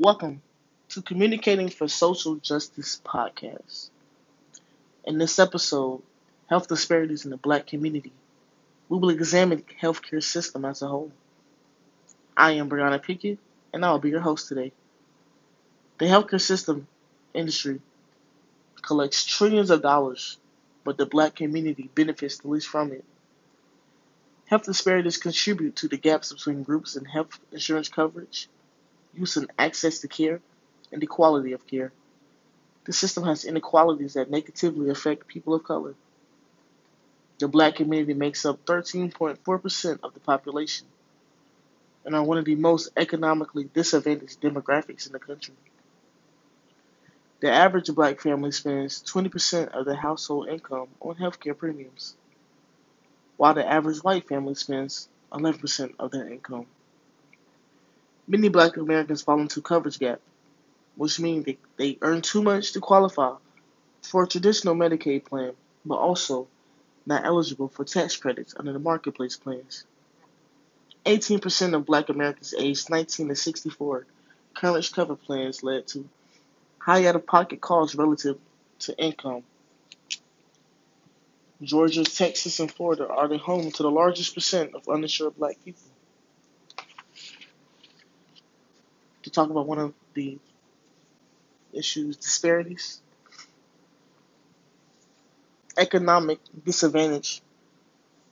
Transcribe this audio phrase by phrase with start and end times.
[0.00, 0.42] Welcome
[0.90, 3.90] to Communicating for Social Justice podcast.
[5.04, 6.02] In this episode,
[6.48, 8.12] Health Disparities in the Black Community,
[8.88, 11.10] we will examine the healthcare system as a whole.
[12.36, 13.40] I am Brianna Pickett,
[13.72, 14.70] and I will be your host today.
[15.98, 16.86] The healthcare system
[17.34, 17.80] industry
[18.80, 20.38] collects trillions of dollars,
[20.84, 23.04] but the black community benefits the least from it.
[24.46, 28.48] Health disparities contribute to the gaps between groups in health insurance coverage
[29.14, 30.40] use and access to care,
[30.92, 31.92] and the quality of care.
[32.84, 35.94] The system has inequalities that negatively affect people of color.
[37.38, 40.86] The black community makes up 13.4% of the population
[42.04, 45.54] and are one of the most economically disadvantaged demographics in the country.
[47.40, 52.16] The average black family spends 20% of their household income on healthcare premiums,
[53.36, 56.66] while the average white family spends 11% of their income.
[58.30, 60.20] Many black Americans fall into coverage gap,
[60.96, 63.34] which means they, they earn too much to qualify
[64.02, 65.54] for a traditional Medicaid plan,
[65.86, 66.46] but also
[67.06, 69.84] not eligible for tax credits under the marketplace plans.
[71.06, 74.06] 18% of black Americans aged 19 to 64
[74.54, 76.06] coverage cover plans led to
[76.78, 78.38] high out of pocket costs relative
[78.80, 79.42] to income.
[81.62, 85.82] Georgia, Texas, and Florida are the home to the largest percent of uninsured black people.
[89.22, 90.38] To talk about one of the
[91.72, 93.00] issues disparities,
[95.76, 97.42] economic disadvantage,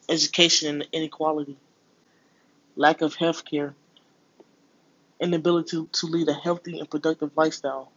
[0.09, 1.57] education and inequality,
[2.77, 3.75] lack of health care,
[5.21, 7.91] inability to, lead a healthy and productive lifestyle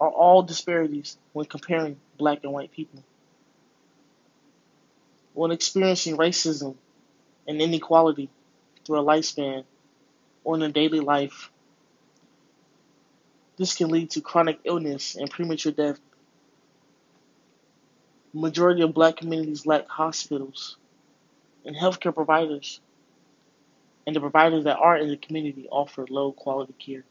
[0.00, 3.02] are all disparities when comparing black and white people.
[5.34, 6.74] When experiencing racism
[7.46, 8.28] and inequality
[8.84, 9.64] through a lifespan
[10.44, 11.50] or in a daily life,
[13.60, 16.00] this can lead to chronic illness and premature death.
[18.32, 20.78] Majority of black communities lack hospitals
[21.66, 22.80] and healthcare providers,
[24.06, 27.04] and the providers that are in the community offer low quality care.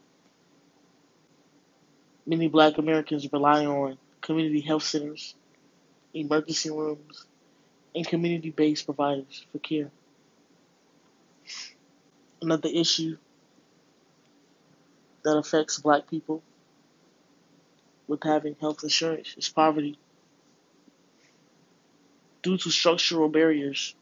[2.26, 5.36] Many black Americans rely on community health centers,
[6.14, 7.26] emergency rooms,
[7.94, 9.92] and community based providers for care.
[12.42, 13.18] Another issue
[15.22, 16.42] that affects black people
[18.08, 19.98] with having health insurance is poverty.
[22.42, 23.94] Due to structural barriers,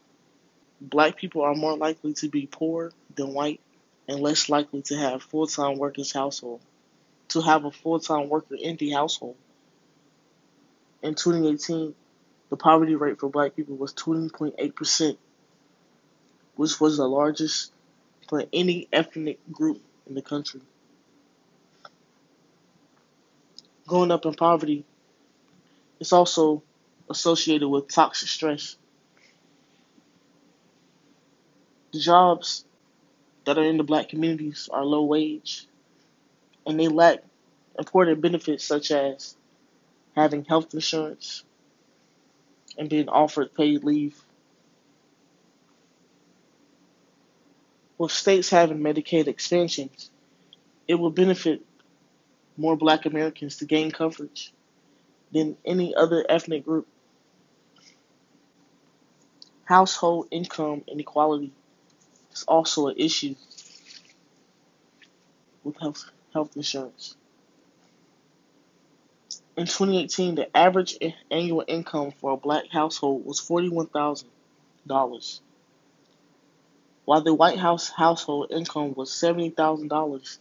[0.81, 3.61] black people are more likely to be poor than white
[4.07, 6.61] and less likely to have full-time workers household
[7.29, 9.37] to have a full-time worker in the household.
[11.03, 11.95] In 2018,
[12.49, 15.17] the poverty rate for black people was 20.8%,
[16.57, 17.73] which was the largest
[18.29, 20.61] for any ethnic group in the country.
[23.89, 24.85] Growing up in poverty
[25.99, 26.63] is also
[27.11, 28.77] associated with toxic stress.
[31.93, 32.65] The jobs
[33.47, 35.67] that are in the black communities are low wage
[36.67, 37.21] and they lack
[37.79, 39.37] important benefits such as
[40.15, 41.45] having health insurance
[42.77, 44.23] and being offered paid leave.
[47.97, 50.11] With states having Medicaid expansions,
[50.87, 51.63] it will benefit
[52.59, 54.53] more black Americans to gain coverage
[55.33, 56.87] than any other ethnic group.
[59.65, 61.53] Household income inequality
[62.33, 63.35] is also an issue
[65.63, 67.15] with health, health insurance.
[69.57, 70.99] In 2018, the average
[71.31, 75.41] annual income for a black household was $41,000,
[77.05, 80.39] while the White House household income was $70,000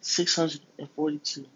[0.00, 1.46] 642.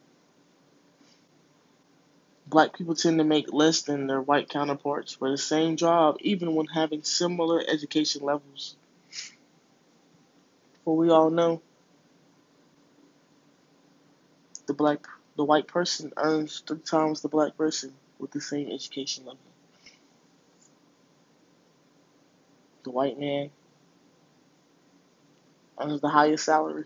[2.46, 6.54] Black people tend to make less than their white counterparts for the same job, even
[6.54, 8.76] when having similar education levels.
[10.84, 11.62] For we all know,
[14.66, 15.06] the black,
[15.36, 19.38] the white person earns three times the black person with the same education level.
[22.82, 23.50] The white man
[25.80, 26.84] earns the highest salary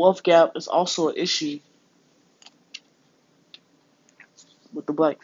[0.00, 1.60] wealth gap is also an issue
[4.72, 5.18] with the black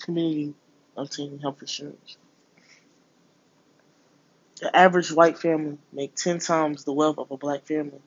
[0.00, 0.54] community
[0.96, 2.16] obtaining health insurance.
[4.60, 8.00] The average white family make 10 times the wealth of a black family.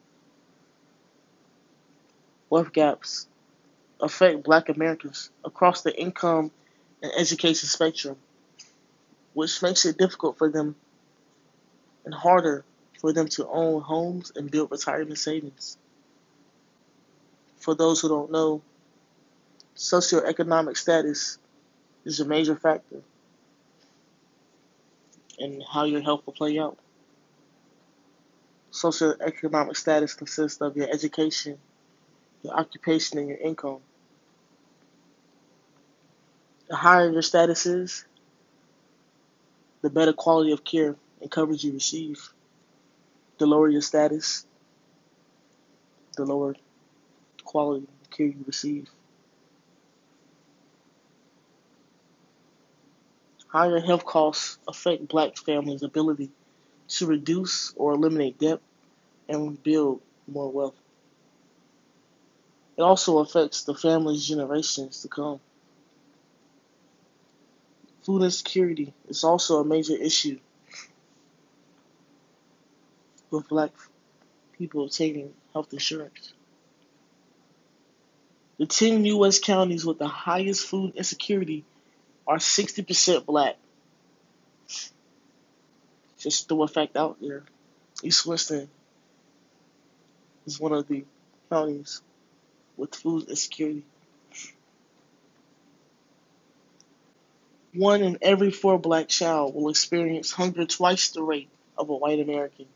[2.50, 3.28] Wealth gaps
[4.00, 6.50] affect black Americans across the income
[7.04, 8.16] and education spectrum,
[9.34, 10.78] which makes it difficult for them
[12.06, 12.64] and harder
[13.02, 15.78] for them to own homes and build retirement savings.
[17.58, 18.62] For those who don't know,
[19.76, 21.38] socioeconomic status
[22.06, 23.02] is a major factor
[25.38, 26.78] in how your health will play out.
[28.72, 31.58] Socioeconomic status consists of your education,
[32.44, 33.80] your occupation, and your income.
[36.68, 38.06] The higher your status is,
[39.82, 42.30] the better quality of care and coverage you receive.
[43.38, 44.46] The lower your status,
[46.16, 46.56] the lower
[47.46, 48.90] quality of care you receive.
[53.48, 56.30] Higher health costs affect black families' ability
[56.90, 58.60] to reduce or eliminate debt
[59.30, 60.76] and build more wealth.
[62.78, 65.40] It also affects the family's generations to come.
[68.04, 70.40] Food insecurity is also a major issue
[73.32, 73.72] with black
[74.58, 76.34] people obtaining health insurance.
[78.58, 79.40] The 10 U.S.
[79.40, 81.66] counties with the highest food insecurity
[82.26, 83.58] are 60% black.
[86.18, 87.44] Just throw a fact out there.
[88.02, 88.70] East Winston
[90.46, 91.04] is one of the
[91.50, 92.02] counties
[92.78, 93.84] with food insecurity.
[97.74, 102.22] One in every four black child will experience hunger twice the rate of a white
[102.22, 102.68] American.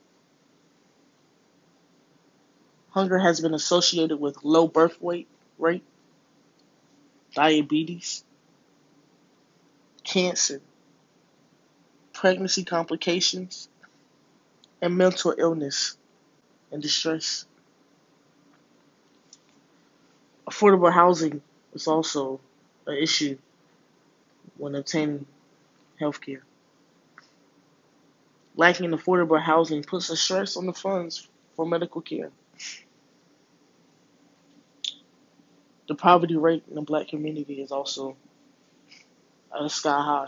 [2.90, 5.28] Hunger has been associated with low birth weight
[5.60, 5.84] rate,
[7.36, 8.24] diabetes,
[10.04, 10.62] cancer,
[12.14, 13.70] pregnancy complications,
[14.82, 15.98] and mental illness
[16.72, 17.46] and distress.
[20.50, 21.42] Affordable housing
[21.74, 22.40] is also
[22.88, 23.38] an issue
[24.58, 25.26] when obtaining
[26.00, 26.44] health care.
[28.56, 32.32] Lacking affordable housing puts a stress on the funds for medical care.
[35.90, 38.16] The poverty rate in the black community is also
[39.52, 40.28] a sky high.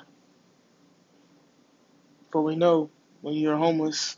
[2.32, 2.90] But we know
[3.22, 4.18] when you're homeless,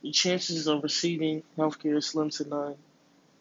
[0.00, 2.76] your chances of receiving health care is slim to none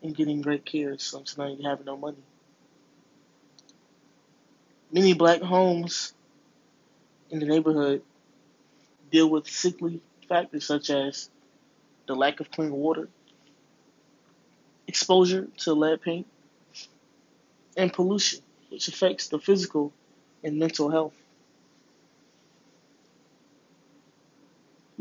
[0.03, 1.57] and getting great care is slim to none.
[1.57, 2.17] You have no money.
[4.91, 6.13] Many black homes
[7.29, 8.01] in the neighborhood
[9.13, 11.29] deal with sickly factors such as
[12.05, 13.07] the lack of clean water,
[14.87, 16.27] exposure to lead paint,
[17.77, 19.93] and pollution, which affects the physical
[20.43, 21.13] and mental health.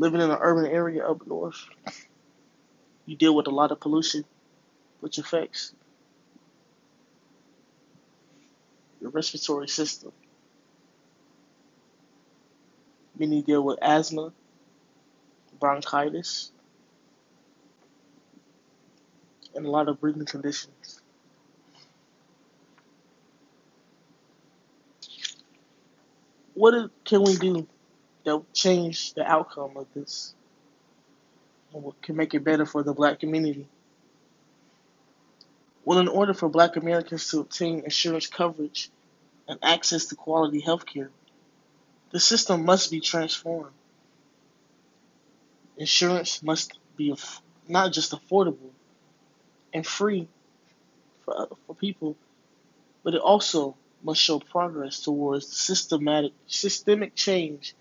[0.01, 1.63] living in an urban area up north,
[3.05, 4.25] you deal with a lot of pollution,
[4.99, 5.75] which affects
[8.99, 10.11] your respiratory system.
[13.15, 14.33] Many deal with asthma,
[15.59, 16.51] bronchitis,
[19.55, 21.01] and a lot of breathing conditions.
[26.53, 27.67] What can we do
[28.23, 30.35] that change the outcome of this
[31.71, 33.67] what can make it better for the black community.
[35.85, 38.89] Well, in order for black Americans to obtain insurance coverage
[39.47, 41.09] and access to quality health care,
[42.11, 43.71] the system must be transformed.
[45.77, 47.15] Insurance must be
[47.67, 48.71] not just affordable
[49.73, 50.27] and free
[51.25, 52.15] for, for people,
[53.03, 57.75] but it also must show progress towards systematic systemic change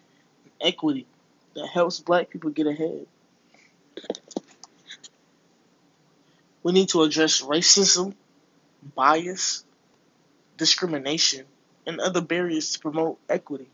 [0.44, 1.06] and equity
[1.54, 3.06] that helps black people get ahead.
[6.62, 8.14] We need to address racism,
[8.94, 9.64] bias,
[10.58, 11.46] discrimination,
[11.86, 13.68] and other barriers to promote equity.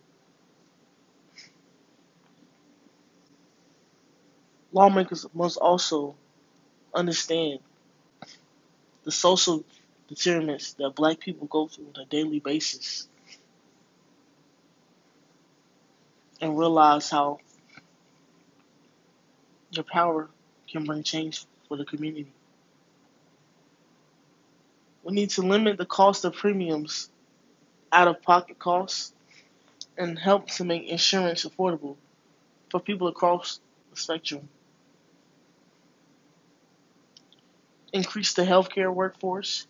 [4.73, 6.15] Lawmakers must also
[6.95, 7.61] understand
[9.07, 9.65] the social
[10.09, 13.09] determinants that black people go through on a daily basis
[16.41, 17.39] and realize how
[19.71, 20.29] your power
[20.69, 22.33] can bring change for the community.
[25.05, 27.09] We need to limit the cost of premiums,
[27.93, 29.13] out of pocket costs,
[29.97, 31.97] and help to make insurance affordable
[32.71, 33.61] for people across
[33.91, 34.49] the spectrum.
[37.97, 39.67] Increase the healthcare workforce,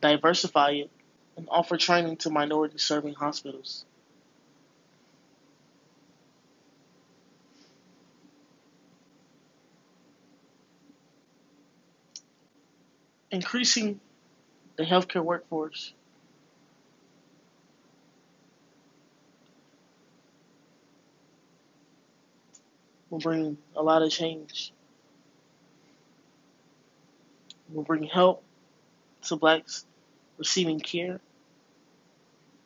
[0.00, 0.90] diversify it,
[1.36, 3.84] and offer training to minority serving hospitals.
[13.34, 14.00] increasing
[14.76, 15.92] the healthcare workforce.
[23.10, 24.72] will bring a lot of change.
[27.74, 28.42] Will bring help
[29.22, 29.84] to blacks
[30.38, 31.20] receiving care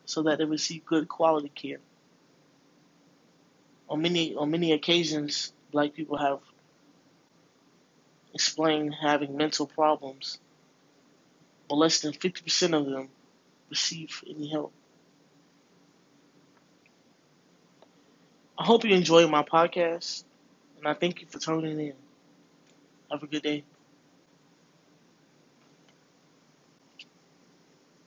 [0.05, 1.79] so that they receive good quality care.
[3.89, 6.39] On many on many occasions, black people have
[8.35, 10.39] explained having mental problems,
[11.67, 13.09] but less than 50% of them
[13.69, 14.71] receive any help.
[18.57, 20.23] I hope you enjoy my podcast,
[20.77, 21.93] and I thank you for tuning in.
[23.09, 23.63] Have a good day.